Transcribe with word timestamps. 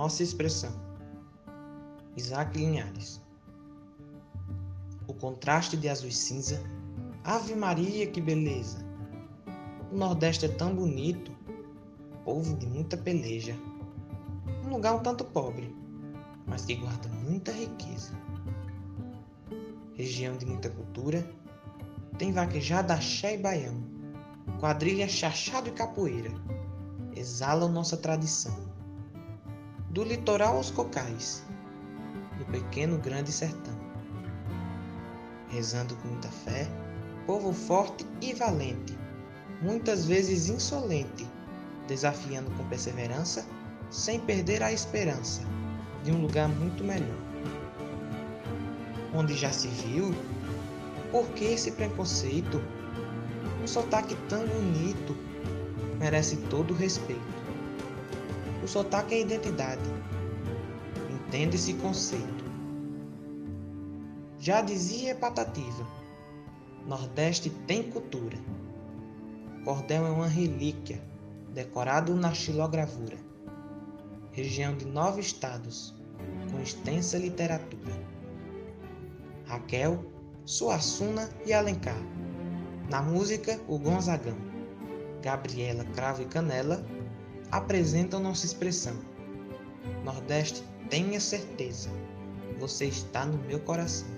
nossa 0.00 0.22
expressão. 0.22 0.72
Isaac 2.16 2.56
Linhares. 2.56 3.20
O 5.06 5.12
contraste 5.12 5.76
de 5.76 5.90
azul 5.90 6.08
e 6.08 6.12
cinza. 6.12 6.58
Ave 7.22 7.54
Maria, 7.54 8.06
que 8.06 8.18
beleza! 8.18 8.78
O 9.92 9.98
Nordeste 9.98 10.46
é 10.46 10.48
tão 10.48 10.74
bonito, 10.74 11.30
povo 12.24 12.56
de 12.56 12.66
muita 12.66 12.96
peleja. 12.96 13.54
Um 14.64 14.70
lugar 14.70 14.94
um 14.94 15.00
tanto 15.00 15.22
pobre, 15.22 15.76
mas 16.46 16.64
que 16.64 16.76
guarda 16.76 17.10
muita 17.10 17.52
riqueza. 17.52 18.18
Região 19.92 20.34
de 20.38 20.46
muita 20.46 20.70
cultura, 20.70 21.30
tem 22.16 22.32
vaquejada, 22.32 22.94
axé 22.94 23.34
e 23.34 23.38
baião, 23.38 23.84
quadrilha, 24.60 25.06
chachado 25.06 25.68
e 25.68 25.72
capoeira, 25.72 26.32
exalam 27.14 27.70
nossa 27.70 27.98
tradição. 27.98 28.69
Do 29.90 30.04
litoral 30.04 30.54
aos 30.54 30.70
cocais, 30.70 31.42
do 32.38 32.44
pequeno 32.44 32.96
grande 32.96 33.32
sertão. 33.32 33.74
Rezando 35.48 35.96
com 35.96 36.06
muita 36.06 36.28
fé, 36.28 36.70
povo 37.26 37.52
forte 37.52 38.06
e 38.20 38.32
valente, 38.32 38.96
muitas 39.60 40.06
vezes 40.06 40.48
insolente, 40.48 41.26
desafiando 41.88 42.52
com 42.52 42.68
perseverança, 42.68 43.44
sem 43.90 44.20
perder 44.20 44.62
a 44.62 44.72
esperança 44.72 45.42
de 46.04 46.12
um 46.12 46.22
lugar 46.22 46.48
muito 46.48 46.84
melhor. 46.84 47.18
Onde 49.12 49.34
já 49.34 49.50
se 49.50 49.66
viu, 49.66 50.14
por 51.10 51.26
que 51.30 51.46
esse 51.46 51.72
preconceito? 51.72 52.62
Um 53.60 53.66
sotaque 53.66 54.14
tão 54.28 54.46
bonito 54.46 55.16
merece 55.98 56.36
todo 56.48 56.72
o 56.72 56.76
respeito. 56.76 57.39
O 58.62 58.68
sotaque 58.68 59.14
é 59.14 59.20
identidade. 59.20 59.88
Entenda 61.10 61.54
esse 61.54 61.74
conceito. 61.74 62.44
Já 64.38 64.60
dizia 64.60 65.14
Patativa, 65.14 65.86
Nordeste 66.86 67.50
tem 67.66 67.90
cultura. 67.90 68.38
Cordel 69.64 70.06
é 70.06 70.10
uma 70.10 70.26
relíquia, 70.26 71.00
decorado 71.54 72.14
na 72.14 72.32
xilogravura. 72.32 73.18
Região 74.32 74.76
de 74.76 74.86
nove 74.86 75.20
estados, 75.20 75.94
com 76.50 76.60
extensa 76.60 77.18
literatura. 77.18 77.92
Raquel, 79.46 80.04
Suassuna 80.44 81.28
e 81.44 81.52
Alencar. 81.52 82.00
Na 82.88 83.02
música, 83.02 83.60
o 83.68 83.78
Gonzagão. 83.78 84.36
Gabriela 85.22 85.84
Cravo 85.84 86.22
e 86.22 86.26
Canela 86.26 86.84
apresentam 87.50 88.20
nossa 88.20 88.46
expressão. 88.46 88.94
Nordeste, 90.04 90.62
tenha 90.88 91.20
certeza, 91.20 91.90
você 92.58 92.86
está 92.86 93.24
no 93.24 93.38
meu 93.46 93.60
coração. 93.60 94.08